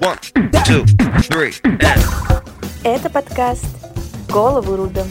[0.00, 0.18] One,
[0.66, 0.84] two,
[1.28, 2.42] three, and...
[2.82, 3.64] Это подкаст
[4.28, 5.04] «Голову рубим».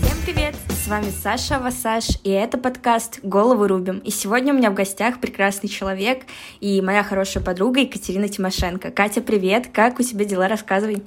[0.00, 0.54] Всем привет!
[0.70, 3.98] С вами Саша Васаш, и это подкаст «Голову рубим».
[3.98, 6.22] И сегодня у меня в гостях прекрасный человек
[6.60, 8.90] и моя хорошая подруга Екатерина Тимошенко.
[8.90, 9.68] Катя, привет!
[9.70, 10.48] Как у тебя дела?
[10.48, 11.02] Рассказывай.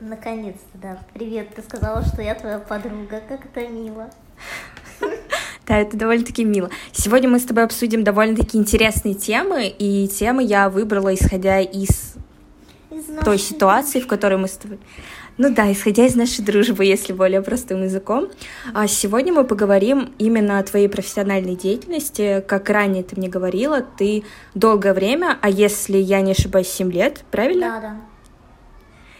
[0.00, 0.98] Наконец-то, да.
[1.14, 3.22] Привет, ты сказала, что я твоя подруга.
[3.28, 4.10] Как это мило.
[5.68, 6.70] Да, это довольно-таки мило.
[6.92, 12.14] Сегодня мы с тобой обсудим довольно-таки интересные темы, и темы я выбрала, исходя из,
[12.90, 14.78] Из той ситуации, в которой мы с тобой...
[15.36, 18.28] Ну да, исходя из нашей дружбы, если более простым языком.
[18.72, 22.42] А сегодня мы поговорим именно о твоей профессиональной деятельности.
[22.48, 27.24] Как ранее ты мне говорила, ты долгое время, а если я не ошибаюсь, 7 лет,
[27.30, 27.66] правильно?
[27.66, 27.96] Да, да.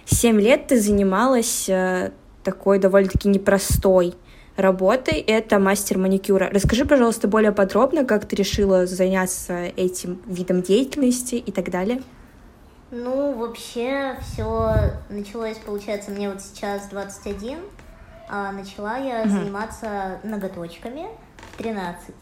[0.07, 2.11] Семь лет ты занималась э,
[2.43, 4.15] такой довольно-таки непростой
[4.59, 5.21] работой.
[5.21, 6.51] Это мастер маникюра.
[6.53, 12.03] Расскажи, пожалуйста, более подробно, как ты решила заняться этим видом деятельности и так далее.
[12.91, 17.59] Ну, вообще, все началось, получается, мне вот сейчас 21,
[18.29, 19.31] а начала я Мгм.
[19.31, 21.07] заниматься ноготочками
[21.53, 22.15] в 13.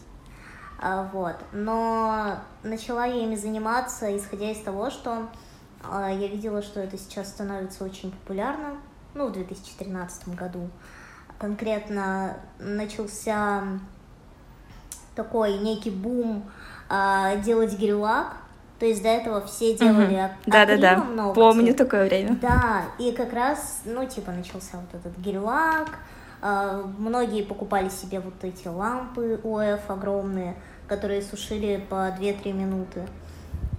[0.79, 1.37] А, вот.
[1.53, 5.29] Но начала я ими заниматься, исходя из того, что
[5.89, 8.81] а, я видела, что это сейчас становится очень популярным,
[9.15, 10.69] ну, в 2013 году.
[11.39, 13.63] Конкретно начался
[15.15, 16.45] такой некий бум
[16.89, 18.37] а, делать гель-лак,
[18.79, 21.35] то есть до этого все делали ак- Да-да-да, ногти.
[21.35, 22.37] помню такое время.
[22.37, 25.99] Да, и как раз, ну, типа, начался вот этот гель-лак,
[26.43, 30.55] а, многие покупали себе вот эти лампы ОФ огромные,
[30.89, 33.03] которые сушили по 2-3 минуты.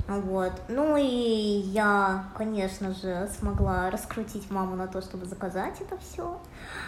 [0.07, 0.53] Вот.
[0.69, 6.39] Ну и я, конечно же, смогла раскрутить маму на то, чтобы заказать это все.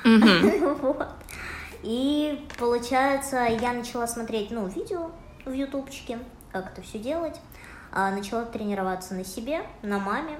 [0.81, 1.07] Вот.
[1.81, 5.11] И получается, я начала смотреть, ну, видео
[5.45, 6.19] в ютубчике,
[6.51, 7.39] как это все делать.
[7.91, 10.37] А, начала тренироваться на себе, на маме.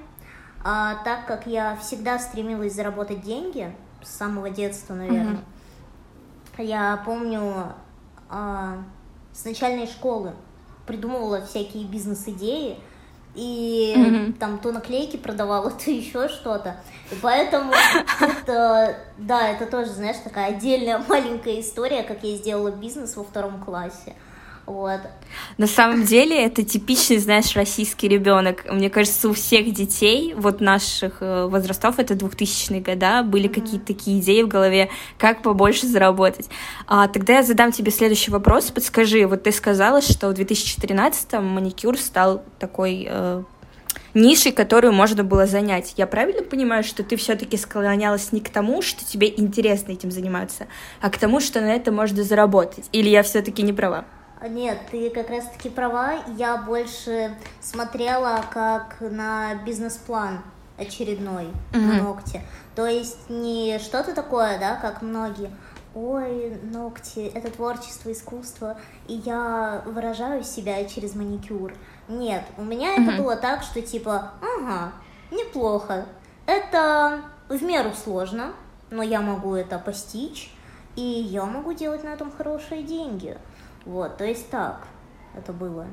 [0.62, 5.40] А, так как я всегда стремилась заработать деньги с самого детства, наверное.
[6.58, 7.72] Я помню
[8.28, 8.78] а,
[9.32, 10.34] с начальной школы
[10.90, 12.76] придумывала всякие бизнес-идеи,
[13.36, 14.32] и Мгм.
[14.32, 16.76] там то наклейки продавала, то еще что-то.
[17.12, 17.72] И поэтому
[18.20, 23.62] это, да, это тоже, знаешь, такая отдельная маленькая история, как я сделала бизнес во втором
[23.62, 24.14] классе.
[24.70, 25.00] Вот.
[25.58, 28.64] На самом деле это типичный, знаешь, российский ребенок.
[28.70, 34.20] Мне кажется, у всех детей вот наших э, возрастов, это 2000-е года, были какие-то такие
[34.20, 34.88] идеи в голове,
[35.18, 36.48] как побольше заработать.
[36.86, 38.70] А, тогда я задам тебе следующий вопрос.
[38.70, 43.42] Подскажи, вот ты сказала, что в 2013-м маникюр стал такой э,
[44.14, 45.94] нишей, которую можно было занять.
[45.96, 50.68] Я правильно понимаю, что ты все-таки склонялась не к тому, что тебе интересно этим заниматься,
[51.00, 52.84] а к тому, что на это можно заработать?
[52.92, 54.04] Или я все-таки не права?
[54.40, 56.14] А, Нет, ты как раз-таки права.
[56.36, 60.40] Я больше смотрела как на бизнес-план
[60.78, 61.96] очередной на Мгм.
[62.04, 62.40] ногти.
[62.74, 65.50] То есть не что-то такое, да, как многие.
[65.94, 68.78] Ой, ногти, это творчество, искусство,
[69.08, 71.74] и я выражаю себя через маникюр.
[72.08, 73.16] Нет, у меня это Мгм.
[73.16, 74.92] было так, что типа, ага,
[75.30, 76.06] неплохо.
[76.46, 78.52] Это в меру сложно,
[78.90, 80.54] но я могу это постичь,
[80.96, 83.36] и я могу делать на этом хорошие деньги.
[83.84, 84.86] Вот, то есть так
[85.36, 85.86] это было.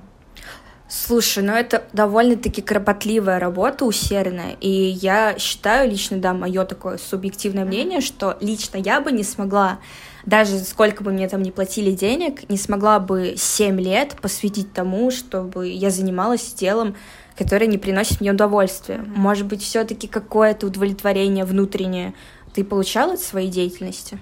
[0.90, 7.66] Слушай, ну это довольно-таки кропотливая работа, усердная, и я считаю, лично, да, мое такое субъективное
[7.66, 9.80] мнение, что лично я бы не смогла,
[10.26, 15.12] даже сколько бы мне там не платили денег, не смогла бы 7 лет посвятить тому,
[15.12, 16.96] чтобы я занималась делом,
[17.38, 19.04] которое не приносит мне удовольствия.
[19.14, 22.14] Может быть, все-таки какое-то удовлетворение внутреннее
[22.54, 24.20] ты получала от своей деятельности?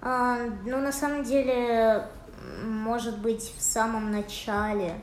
[0.00, 2.06] А, ну, на самом деле,
[2.64, 4.94] может быть, в самом начале,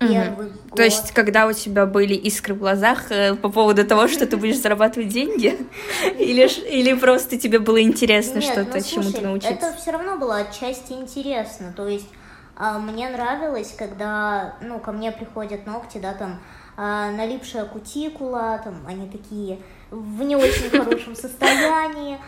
[0.00, 0.76] в год.
[0.76, 4.36] То есть, когда у тебя были искры в глазах э, по поводу того, что ты
[4.36, 5.56] будешь зарабатывать деньги?
[6.18, 9.54] Или, или просто тебе было интересно что-то, ну, чему-то научиться?
[9.54, 11.72] Это все равно было отчасти интересно.
[11.76, 12.08] То есть
[12.56, 16.40] а, мне нравилось, когда ну, ко мне приходят ногти, да, там
[16.76, 19.58] а, налипшая кутикула, там они такие
[19.90, 22.18] в не очень хорошем состоянии.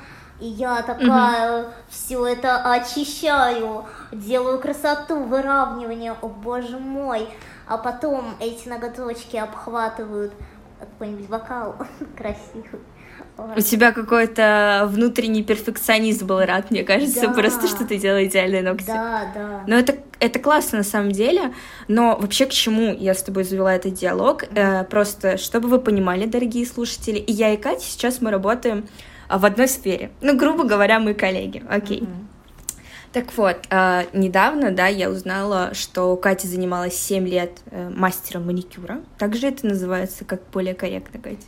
[0.40, 7.28] И я такая все это очищаю, делаю красоту, выравнивание, о боже мой.
[7.66, 10.32] А потом эти ноготочки обхватывают
[10.80, 11.76] какой-нибудь бокал
[12.16, 12.80] красивый.
[13.56, 17.32] У тебя какой-то внутренний перфекционизм был рад, мне кажется, Да.
[17.32, 18.86] просто что ты делала идеальные ногти.
[18.86, 19.64] Да, да.
[19.66, 21.52] Но это, это классно на самом деле,
[21.88, 24.44] но вообще к чему я с тобой завела этот диалог?
[24.54, 28.86] Э, просто, чтобы вы понимали, дорогие слушатели, и я, и Катя, сейчас мы работаем
[29.38, 30.10] в одной сфере.
[30.20, 32.02] Ну, грубо говоря, мы коллеги, окей.
[32.02, 32.28] Мгм.
[33.12, 39.02] Так вот, э, недавно, да, я узнала, что Катя занималась 7 лет э, мастером маникюра.
[39.18, 41.46] Также это называется, как более корректно, Катя.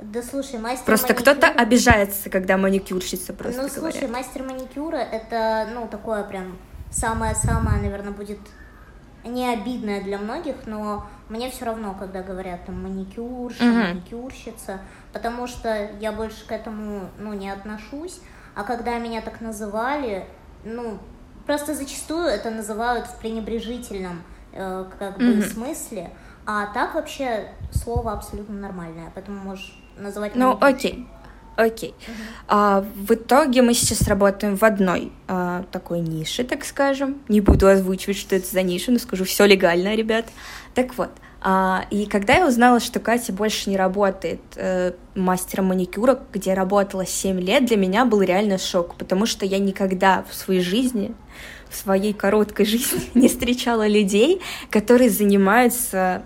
[0.00, 1.34] Да слушай, мастер Просто маникюра...
[1.34, 3.94] кто-то обижается, когда маникюрщица просто Ну, говорят.
[3.98, 6.56] слушай, мастер маникюра это, ну, такое прям
[6.92, 8.38] самое-самое, наверное, будет
[9.24, 13.80] не обидное для многих, но мне все равно, когда говорят там маникюрша, Мгм.
[13.88, 14.80] маникюрщица,
[15.12, 18.20] потому что я больше к этому, ну, не отношусь,
[18.54, 20.26] а когда меня так называли,
[20.64, 20.98] ну,
[21.46, 24.22] просто зачастую это называют в пренебрежительном,
[24.52, 25.42] э, как бы, Мгм.
[25.42, 26.10] смысле,
[26.46, 31.06] а так вообще слово абсолютно нормальное, поэтому можешь называть Ну, маникюрщицей.
[31.58, 31.94] Окей.
[31.94, 31.94] Окей.
[32.46, 37.18] А, в итоге мы сейчас работаем в одной а, такой нише, так скажем.
[37.28, 40.26] Не буду озвучивать, что это за ниша, но скажу, все легально, ребят.
[40.74, 41.10] Так вот.
[41.40, 47.04] а, и когда я узнала, что Катя больше не работает э, мастером маникюра, где работала
[47.04, 51.12] 7 лет, для меня был реально шок, потому что я никогда в своей жизни,
[51.68, 54.40] в своей короткой жизни не встречала людей,
[54.70, 56.22] которые занимаются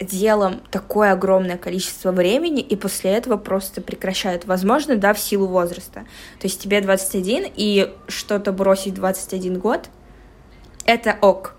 [0.00, 4.44] делом такое огромное количество времени, и после этого просто прекращают.
[4.44, 6.06] Возможно, да, в силу возраста.
[6.40, 9.88] То есть тебе 21, и что-то бросить в 21 год,
[10.84, 11.54] это ок.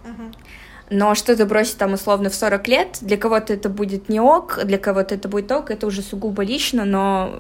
[0.90, 4.80] Но что-то бросить там условно в 40 лет, для кого-то это будет не ок, для
[4.80, 7.40] кого-то это будет ок, это уже сугубо лично, но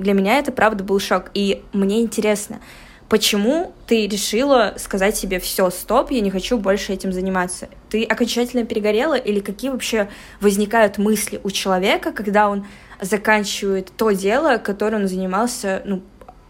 [0.00, 1.30] для меня это правда был шок.
[1.32, 2.60] И мне интересно,
[3.12, 7.68] почему ты решила сказать себе все, стоп, я не хочу больше этим заниматься?
[7.90, 10.08] Ты окончательно перегорела или какие вообще
[10.40, 12.64] возникают мысли у человека, когда он
[13.02, 16.00] заканчивает то дело, которым он занимался, ну,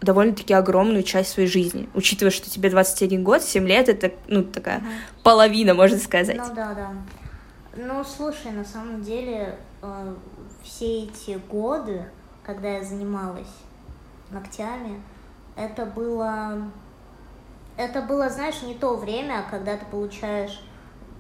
[0.03, 4.79] довольно-таки огромную часть своей жизни, учитывая, что тебе 21 год, 7 лет, это, ну, такая
[4.79, 4.89] Мгм.
[5.25, 6.37] половина, можно сказать.
[6.37, 6.93] Ну да, да.
[7.75, 10.15] Ну слушай, на самом деле э,
[10.63, 12.05] все эти годы,
[12.45, 13.53] когда я занималась
[14.31, 15.03] ногтями,
[15.57, 16.71] это было,
[17.77, 20.63] это было, знаешь, не то время, когда ты получаешь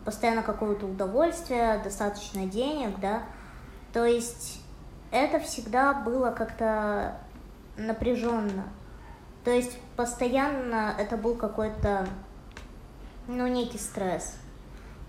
[0.04, 3.22] постоянно какое-то удовольствие, достаточно денег, да.
[3.92, 4.60] То есть
[5.10, 7.18] это всегда было как-то
[7.76, 8.64] напряженно.
[9.44, 12.06] То есть постоянно это был какой-то,
[13.26, 14.36] ну, некий стресс.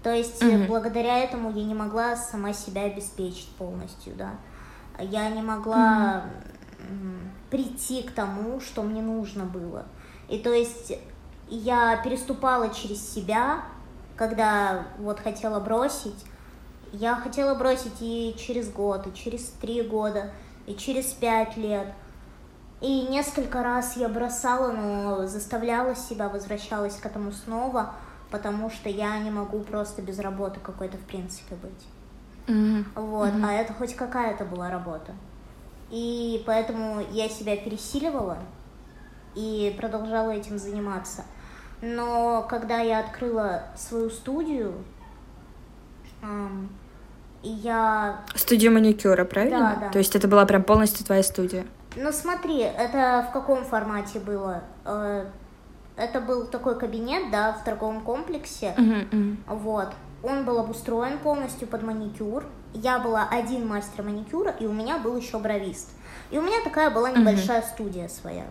[0.01, 0.67] То есть Мгм.
[0.67, 4.31] благодаря этому я не могла сама себя обеспечить полностью, да.
[4.99, 6.29] Я не могла м,
[7.49, 9.85] прийти к тому, что мне нужно было.
[10.29, 10.93] И то есть
[11.49, 13.63] я переступала через себя,
[14.15, 16.25] когда вот хотела бросить.
[16.91, 20.31] Я хотела бросить и через год, и через три года,
[20.67, 21.87] и через пять лет.
[22.81, 27.93] И несколько раз я бросала, но заставляла себя, возвращалась к этому снова,
[28.29, 31.87] потому что я не могу просто без работы какой-то в принципе быть.
[32.47, 32.85] Мгм.
[32.95, 35.13] Вот, а это хоть какая-то была работа.
[35.93, 38.39] И поэтому я себя пересиливала
[39.35, 41.23] и продолжала этим заниматься.
[41.81, 44.73] Но когда я открыла свою студию,
[47.43, 49.75] я Студия маникюра, правильно?
[49.75, 49.89] Да, да.
[49.91, 51.67] То есть это была прям полностью твоя студия.
[51.95, 54.63] Ну смотри, это в каком формате было?
[54.85, 55.27] Э,
[55.95, 58.73] Это был такой кабинет, да, в торговом комплексе.
[59.45, 59.89] Вот.
[60.23, 62.45] Он был обустроен полностью под маникюр.
[62.73, 65.89] Я была один мастер маникюра, и у меня был еще бровист.
[66.31, 68.45] И у меня такая была небольшая студия своя.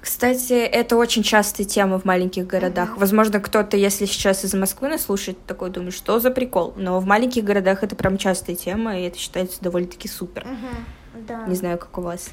[0.00, 2.96] Кстати, это очень частая тема в маленьких городах.
[2.96, 6.72] Возможно, кто-то, если сейчас из Москвы нас слушает, такой думает, что за прикол.
[6.76, 10.46] Но в маленьких городах это прям частая тема, и это считается довольно-таки супер.
[10.46, 11.46] Мгм, Да.
[11.46, 12.30] Не знаю, как у вас.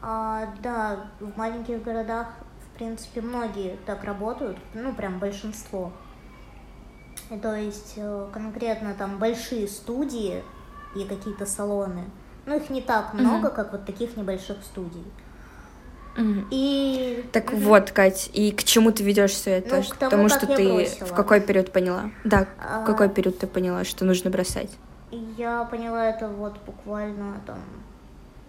[0.00, 2.28] А, да, в маленьких городах,
[2.66, 5.92] в принципе, многие так работают, ну, прям большинство.
[7.42, 10.42] То есть э, конкретно там большие студии
[10.94, 12.04] и какие-то салоны,
[12.46, 15.04] ну, их не так много, как вот таких небольших студий.
[16.50, 17.28] И...
[17.32, 17.62] Так Мгм.
[17.62, 19.76] вот, Кать, и к чему ты ведешь все это?
[19.76, 21.06] Ну, к тому, Потому что ты бросила.
[21.08, 22.10] в какой период поняла?
[22.22, 22.82] Да, А.
[22.82, 24.70] в какой период ты поняла, что нужно бросать?
[25.10, 27.58] Я поняла это вот буквально там,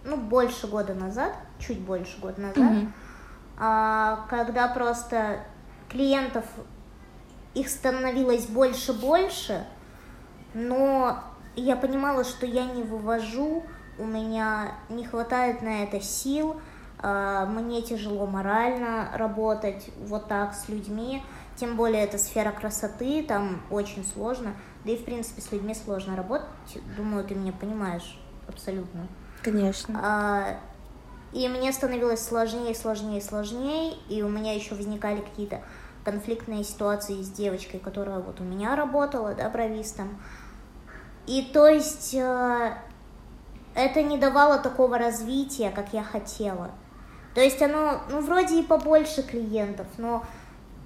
[0.04, 2.92] ну, больше года назад, чуть больше года назад, Мгм.
[3.58, 5.40] а, когда просто
[5.88, 6.44] клиентов,
[7.54, 9.64] их становилось больше-больше,
[10.54, 11.22] но
[11.62, 13.64] я понимала, что я не вывожу,
[13.98, 16.60] у меня не хватает на это сил,
[16.98, 21.22] а, мне тяжело морально работать вот так с людьми,
[21.56, 26.16] тем более это сфера красоты, там очень сложно, да и в принципе с людьми сложно
[26.16, 26.46] работать,
[26.96, 29.08] думаю, ты меня понимаешь абсолютно.
[29.42, 29.98] Конечно.
[30.02, 30.58] А,
[31.32, 35.60] И мне становилось сложнее, сложнее, сложнее, и у меня еще возникали какие-то
[36.04, 40.20] конфликтные ситуации с девочкой, которая вот у меня работала, да, бровистом.
[41.26, 42.74] И то есть э,
[43.74, 46.70] это не давало такого развития, как я хотела.
[47.34, 50.24] То есть оно, ну, вроде и побольше клиентов, но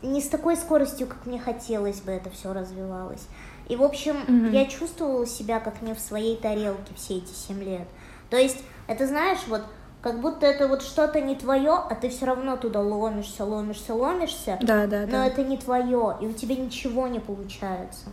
[0.03, 3.27] не с такой скоростью, как мне хотелось бы это все развивалось.
[3.69, 4.51] И, в общем, Мгм.
[4.51, 7.87] я чувствовала себя как не в своей тарелке все эти семь лет.
[8.31, 9.63] То есть, это знаешь, вот
[10.03, 14.59] как будто это вот что-то не твое, а ты все равно туда ломишься, ломишься, ломишься,
[14.63, 15.27] Да, да, но да.
[15.27, 18.07] это не твое, и у тебя ничего не получается.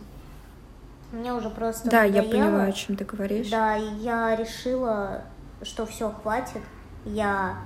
[1.12, 2.30] Мне уже просто Да, я надоело.
[2.30, 3.48] понимаю, о чем ты говоришь.
[3.50, 5.22] Да, и я решила,
[5.62, 6.62] что все хватит.
[7.04, 7.56] Я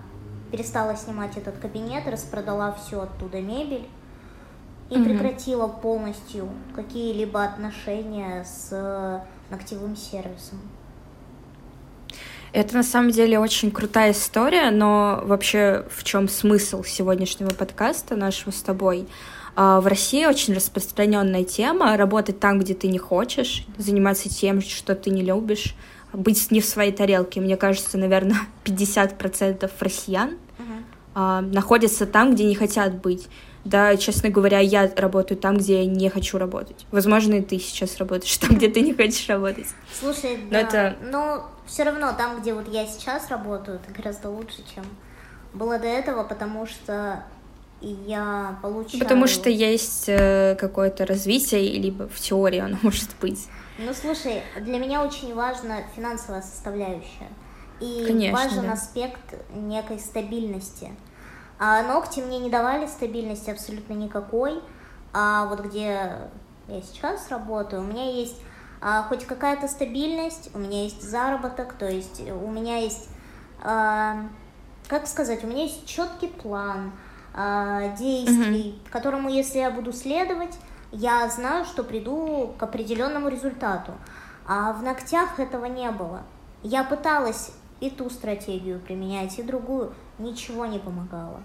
[0.53, 3.89] перестала снимать этот кабинет, распродала всю оттуда мебель
[4.91, 5.05] и Мгм.
[5.05, 9.21] прекратила полностью какие-либо отношения с э,
[9.51, 10.61] ногтевым сервисом.
[12.53, 18.51] Это на самом деле очень крутая история, но вообще в чем смысл сегодняшнего подкаста нашего
[18.53, 19.09] с тобой?
[19.55, 24.95] А, В России очень распространенная тема работать там, где ты не хочешь, заниматься тем, что
[24.95, 25.75] ты не любишь,
[26.13, 27.41] быть не в своей тарелке.
[27.41, 30.39] Мне кажется, наверное, 50% россиян
[31.15, 33.29] а, находятся там, где не хотят быть.
[33.65, 36.85] Да, честно говоря, я работаю там, где я не хочу работать.
[36.91, 39.67] Возможно, и ты сейчас работаешь там, где ты не хочешь работать.
[40.01, 44.31] Слушай, Но да, это- но все равно там, где вот я сейчас работаю, это гораздо
[44.31, 44.85] лучше, чем
[45.55, 47.23] было до этого, потому что
[47.89, 49.01] я получаю...
[49.01, 53.49] Потому что есть э, какое-то развитие, либо в теории оно может быть.
[53.79, 57.29] Ну, слушай, для меня очень важна финансовая составляющая.
[57.81, 58.73] И Конечно, важен да.
[58.73, 60.91] аспект некой стабильности.
[61.59, 64.61] А ногти мне не давали стабильности абсолютно никакой.
[65.12, 66.12] А вот где
[66.69, 68.37] я сейчас работаю, у меня есть
[68.85, 73.09] а, хоть какая-то стабильность, у меня есть заработок, то есть у меня есть,
[73.62, 74.29] а,
[74.89, 76.91] как сказать, у меня есть четкий план
[77.35, 80.57] а, действий, которому, если я буду следовать,
[80.93, 83.93] я знаю, что приду к определенному результату.
[84.47, 86.23] А в ногтях этого не было.
[86.62, 91.43] Я пыталась и ту стратегию применять, и другую, ничего не помогало.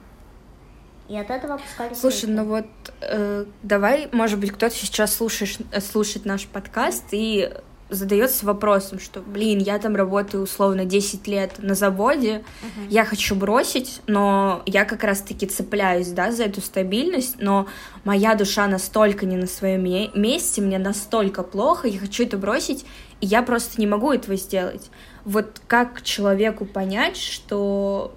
[1.08, 2.34] И от этого опускались Слушай, руки.
[2.34, 2.65] ну вот
[3.01, 7.50] э, давай, может быть, кто-то сейчас слушаешь, э, слушает наш подкаст и
[7.89, 12.44] задается вопросом, что, блин, я там работаю условно 10 лет на заводе,
[12.89, 17.67] я хочу бросить, но я как раз-таки цепляюсь, да, за эту стабильность, но
[18.03, 22.86] моя душа настолько не на своем ме- месте, мне настолько плохо, я хочу это бросить,
[23.22, 24.89] и я просто не могу этого сделать.
[25.24, 28.13] Вот как человеку понять, что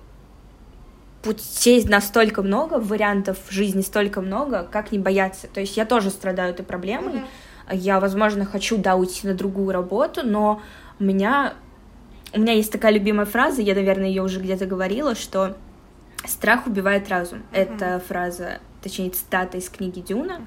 [1.22, 5.48] путей настолько много, вариантов в жизни столько много, как не бояться.
[5.48, 7.14] То есть я тоже страдаю этой проблемой.
[7.14, 7.26] Мгм.
[7.72, 10.60] Я, возможно, хочу, да, уйти на другую работу, но
[10.98, 11.54] у меня,
[12.32, 15.56] у меня есть такая любимая фраза, я, наверное, ее уже где-то говорила, что
[16.24, 17.42] страх убивает разум.
[17.52, 20.40] Это фраза, точнее, цитата из книги Дюна.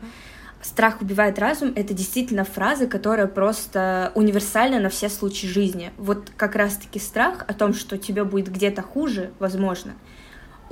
[0.61, 5.91] Страх убивает разум— это действительно фраза, которая просто универсальна на все случаи жизни.
[5.97, 9.93] Вот как раз-таки страх о том, что тебе будет где-то хуже, возможно,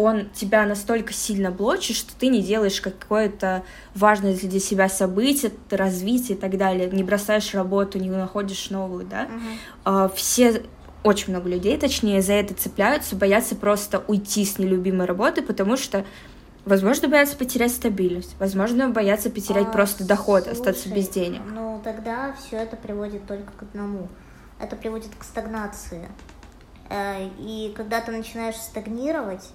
[0.01, 3.63] он тебя настолько сильно блочит, что ты не делаешь какое-то
[3.95, 9.27] важное для себя событие, развитие и так далее, не бросаешь работу, не находишь новую, да.
[9.83, 10.63] А, Все,
[11.03, 16.05] очень много людей, точнее, за это цепляются, боятся просто уйти с нелюбимой работы, потому что,
[16.65, 21.41] возможно, боятся потерять стабильность, возможно, боятся потерять А, просто доход, остаться слушай, без денег.
[21.51, 24.07] Ну, тогда все это приводит только к одному.
[24.59, 26.07] Это приводит к стагнации.
[26.89, 29.49] Э, И когда ты начинаешь стагнировать,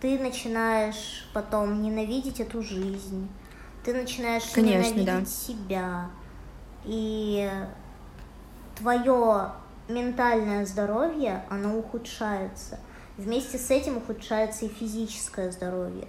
[0.00, 3.28] ты начинаешь потом ненавидеть эту жизнь.
[3.84, 5.24] Ты начинаешь Конечно, ненавидеть да.
[5.24, 6.10] себя.
[6.84, 7.50] И
[8.76, 9.52] твое
[9.88, 12.78] ментальное здоровье, оно ухудшается.
[13.16, 16.08] Вместе с этим ухудшается и физическое здоровье.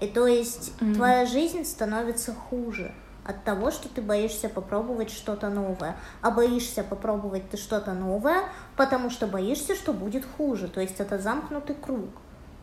[0.00, 0.94] И то есть Мгм.
[0.94, 2.92] твоя жизнь становится хуже
[3.28, 5.96] от того, что ты боишься попробовать что-то новое.
[6.22, 8.44] А боишься попробовать ты что-то новое,
[8.74, 10.66] потому что боишься, что будет хуже.
[10.66, 12.08] То есть это замкнутый круг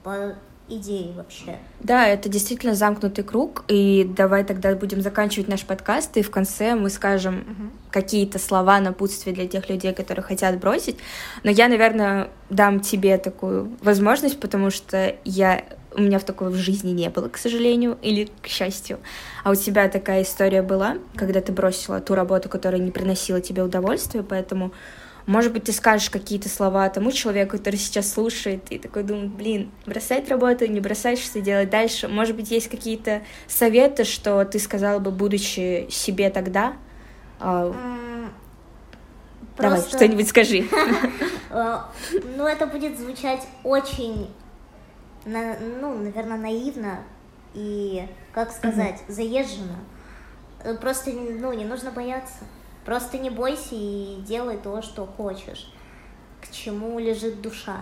[0.04, 0.34] по
[0.68, 1.60] идее вообще.
[1.82, 6.74] Да, это действительно замкнутый круг, и давай тогда будем заканчивать наш подкаст, и в конце
[6.74, 10.98] мы скажем какие-то слова напутствия для тех людей, которые хотят бросить.
[11.44, 15.64] Но я, наверное, дам тебе такую возможность, потому что я
[15.98, 19.00] у меня в такой в жизни не было, к сожалению, или к счастью.
[19.44, 23.64] А у тебя такая история была, когда ты бросила ту работу, которая не приносила тебе
[23.64, 24.72] удовольствия, поэтому
[25.28, 29.72] может быть, ты скажешь какие-то слова тому человеку, который сейчас слушает, и такой думает, блин,
[29.88, 32.08] бросать работу, не бросать, что делать дальше.
[32.08, 36.74] Может быть, есть какие-то советы, что ты сказала бы, будучи себе тогда?
[37.40, 38.30] А, М,
[39.58, 40.66] Давай, просто- что-нибудь скажи.
[41.50, 41.78] Э,
[42.38, 44.28] Ну, это будет звучать очень,
[45.25, 47.00] на- ну, наверное, наивно
[47.53, 49.77] и, как сказать, заезженно.
[50.63, 52.44] Э, Просто, ну, не нужно бояться.
[52.86, 55.72] Просто не бойся и делай то, что хочешь.
[56.41, 57.77] К чему лежит душа.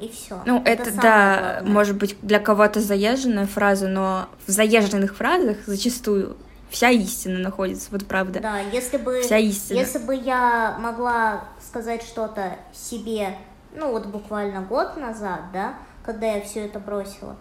[0.00, 0.42] И все.
[0.44, 1.72] Ну, это, это да, главное.
[1.72, 6.36] может быть, для кого-то заезженная фраза, но в заезженных фразах зачастую
[6.68, 8.40] вся истина находится, вот правда.
[8.40, 9.78] Да, если бы, вся истина.
[9.78, 13.36] если бы я могла сказать что-то себе,
[13.74, 17.36] ну вот буквально год назад, да, когда я все это бросила,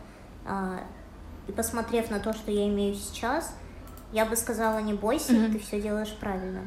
[0.45, 0.79] а,
[1.47, 3.55] и посмотрев на то, что я имею сейчас,
[4.11, 5.51] я бы сказала, не бойся, mm-hmm.
[5.51, 6.61] ты все делаешь правильно.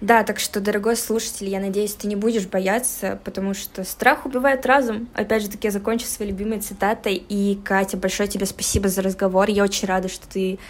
[0.00, 4.64] Да, так что, дорогой слушатель, я надеюсь, ты не будешь бояться, потому что страх убивает
[4.64, 5.08] разум.
[5.12, 7.14] Опять же таки, я закончу своей любимой цитатой.
[7.14, 9.50] И, Катя, большое тебе спасибо за разговор.
[9.50, 10.60] Я очень рада, что ты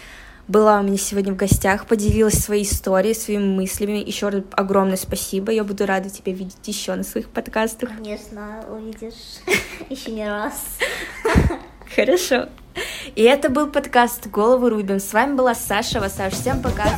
[0.49, 3.97] была у меня сегодня в гостях, поделилась своей историей, своими мыслями.
[3.97, 5.51] Еще раз огромное спасибо.
[5.51, 7.89] Я буду рада тебя видеть еще на своих подкастах.
[7.95, 9.43] Конечно, увидишь
[9.89, 10.77] еще не раз.
[11.95, 12.49] Хорошо.
[13.15, 14.99] И это был подкаст «Голову Рубин».
[14.99, 16.33] С вами была Саша Васаш.
[16.33, 16.95] Всем пока.